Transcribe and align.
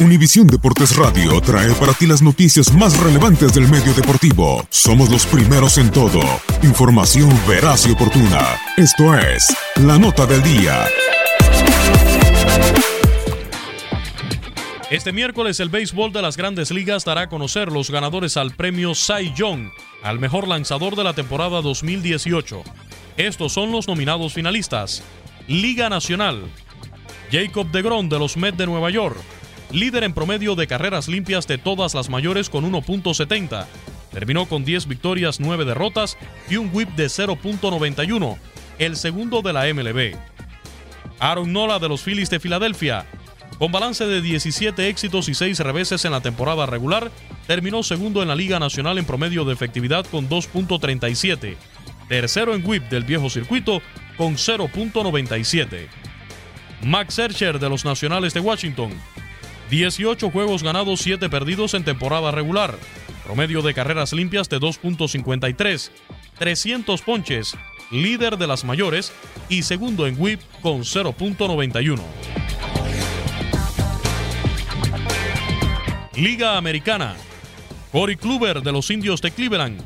Univisión 0.00 0.46
Deportes 0.46 0.94
Radio 0.94 1.40
trae 1.40 1.72
para 1.74 1.92
ti 1.92 2.06
las 2.06 2.22
noticias 2.22 2.72
más 2.72 2.96
relevantes 3.00 3.52
del 3.52 3.66
medio 3.66 3.92
deportivo. 3.94 4.64
Somos 4.70 5.10
los 5.10 5.26
primeros 5.26 5.76
en 5.76 5.90
todo. 5.90 6.20
Información 6.62 7.28
veraz 7.48 7.84
y 7.84 7.90
oportuna. 7.90 8.60
Esto 8.76 9.12
es 9.18 9.52
La 9.74 9.98
Nota 9.98 10.24
del 10.24 10.40
Día. 10.44 10.86
Este 14.88 15.12
miércoles 15.12 15.58
el 15.58 15.68
béisbol 15.68 16.12
de 16.12 16.22
las 16.22 16.36
grandes 16.36 16.70
ligas 16.70 17.04
dará 17.04 17.22
a 17.22 17.28
conocer 17.28 17.72
los 17.72 17.90
ganadores 17.90 18.36
al 18.36 18.52
premio 18.52 18.94
Cy 18.94 19.34
Young 19.34 19.68
al 20.04 20.20
mejor 20.20 20.46
lanzador 20.46 20.94
de 20.94 21.02
la 21.02 21.14
temporada 21.14 21.60
2018. 21.60 22.62
Estos 23.16 23.52
son 23.52 23.72
los 23.72 23.88
nominados 23.88 24.32
finalistas. 24.32 25.02
Liga 25.48 25.88
Nacional. 25.88 26.44
Jacob 27.32 27.68
DeGrom 27.72 28.08
de 28.08 28.20
los 28.20 28.36
Mets 28.36 28.58
de 28.58 28.66
Nueva 28.66 28.90
York 28.90 29.18
líder 29.70 30.04
en 30.04 30.14
promedio 30.14 30.54
de 30.54 30.66
carreras 30.66 31.08
limpias 31.08 31.46
de 31.46 31.58
todas 31.58 31.94
las 31.94 32.08
mayores 32.08 32.48
con 32.48 32.70
1.70. 32.70 33.66
Terminó 34.12 34.46
con 34.46 34.64
10 34.64 34.86
victorias, 34.86 35.40
9 35.40 35.64
derrotas 35.64 36.16
y 36.48 36.56
un 36.56 36.70
whip 36.72 36.88
de 36.90 37.06
0.91, 37.06 38.38
el 38.78 38.96
segundo 38.96 39.42
de 39.42 39.52
la 39.52 39.72
MLB. 39.72 40.16
Aaron 41.20 41.52
Nola 41.52 41.78
de 41.78 41.88
los 41.88 42.02
Phillies 42.02 42.30
de 42.30 42.40
Filadelfia, 42.40 43.06
con 43.58 43.72
balance 43.72 44.06
de 44.06 44.22
17 44.22 44.88
éxitos 44.88 45.28
y 45.28 45.34
6 45.34 45.58
reveses 45.60 46.04
en 46.04 46.12
la 46.12 46.20
temporada 46.20 46.64
regular, 46.66 47.10
terminó 47.46 47.82
segundo 47.82 48.22
en 48.22 48.28
la 48.28 48.36
Liga 48.36 48.58
Nacional 48.58 48.98
en 48.98 49.04
promedio 49.04 49.44
de 49.44 49.52
efectividad 49.52 50.06
con 50.06 50.28
2.37, 50.28 51.56
tercero 52.08 52.54
en 52.54 52.64
whip 52.64 52.84
del 52.88 53.04
viejo 53.04 53.28
circuito 53.28 53.82
con 54.16 54.36
0.97. 54.36 55.88
Max 56.82 57.14
Scherzer 57.14 57.58
de 57.58 57.68
los 57.68 57.84
Nacionales 57.84 58.32
de 58.32 58.40
Washington 58.40 58.92
18 59.70 60.30
juegos 60.30 60.62
ganados, 60.62 61.00
7 61.00 61.28
perdidos 61.28 61.74
en 61.74 61.84
temporada 61.84 62.30
regular. 62.30 62.74
Promedio 63.24 63.60
de 63.60 63.74
carreras 63.74 64.12
limpias 64.12 64.48
de 64.48 64.58
2.53. 64.58 65.90
300 66.38 67.02
ponches. 67.02 67.56
Líder 67.90 68.38
de 68.38 68.46
las 68.46 68.64
mayores 68.64 69.12
y 69.48 69.62
segundo 69.62 70.06
en 70.06 70.16
whip 70.18 70.40
con 70.62 70.80
0.91. 70.80 72.00
Liga 76.16 76.56
Americana. 76.56 77.14
Cory 77.92 78.16
Kluber 78.16 78.62
de 78.62 78.72
los 78.72 78.90
Indios 78.90 79.20
de 79.22 79.30
Cleveland. 79.30 79.80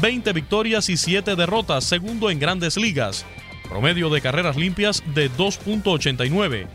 20 0.00 0.32
victorias 0.32 0.88
y 0.88 0.96
7 0.96 1.36
derrotas, 1.36 1.84
segundo 1.84 2.30
en 2.30 2.38
grandes 2.38 2.76
ligas. 2.76 3.24
Promedio 3.68 4.10
de 4.10 4.20
carreras 4.20 4.56
limpias 4.56 5.02
de 5.14 5.30
2.89. 5.30 6.66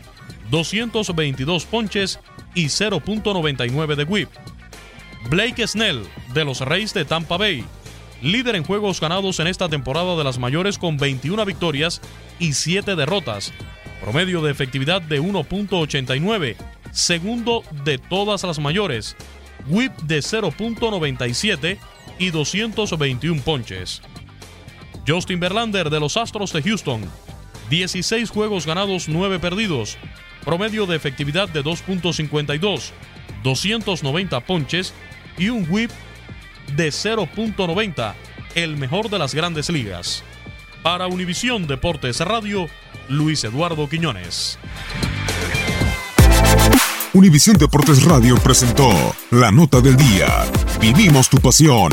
222 0.50 1.64
ponches 1.64 2.20
y 2.54 2.66
0.99 2.66 3.96
de 3.96 4.04
whip. 4.04 4.28
Blake 5.30 5.66
Snell, 5.66 6.04
de 6.34 6.44
los 6.44 6.60
Reyes 6.60 6.94
de 6.94 7.04
Tampa 7.04 7.36
Bay, 7.36 7.64
líder 8.22 8.56
en 8.56 8.64
juegos 8.64 9.00
ganados 9.00 9.40
en 9.40 9.46
esta 9.46 9.68
temporada 9.68 10.16
de 10.16 10.24
las 10.24 10.38
mayores 10.38 10.78
con 10.78 10.96
21 10.96 11.44
victorias 11.44 12.00
y 12.38 12.52
7 12.52 12.96
derrotas, 12.96 13.52
promedio 14.00 14.42
de 14.42 14.50
efectividad 14.50 15.02
de 15.02 15.20
1.89, 15.20 16.56
segundo 16.92 17.62
de 17.84 17.98
todas 17.98 18.42
las 18.44 18.58
mayores, 18.58 19.16
whip 19.68 19.92
de 20.02 20.18
0.97 20.18 21.78
y 22.18 22.30
221 22.30 23.42
ponches. 23.42 24.02
Justin 25.06 25.40
Verlander 25.40 25.90
de 25.90 26.00
los 26.00 26.16
Astros 26.16 26.52
de 26.52 26.62
Houston, 26.62 27.02
16 27.70 28.30
juegos 28.30 28.66
ganados, 28.66 29.08
9 29.08 29.38
perdidos, 29.40 29.98
promedio 30.44 30.86
de 30.86 30.96
efectividad 30.96 31.48
de 31.48 31.62
2.52, 31.62 32.90
290 33.42 34.40
ponches 34.40 34.92
y 35.38 35.48
un 35.48 35.66
whip 35.68 35.90
de 36.76 36.88
0.90, 36.88 38.14
el 38.54 38.76
mejor 38.76 39.10
de 39.10 39.18
las 39.18 39.34
grandes 39.34 39.70
ligas. 39.70 40.24
Para 40.82 41.06
Univisión 41.06 41.66
Deportes 41.66 42.20
Radio, 42.20 42.68
Luis 43.08 43.44
Eduardo 43.44 43.88
Quiñones. 43.88 44.58
Univisión 47.14 47.56
Deportes 47.58 48.04
Radio 48.04 48.36
presentó 48.36 48.90
la 49.30 49.50
nota 49.50 49.80
del 49.80 49.96
día. 49.96 50.46
Vivimos 50.80 51.28
tu 51.28 51.36
pasión. 51.38 51.92